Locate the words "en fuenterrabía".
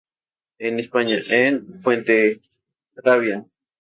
1.29-3.45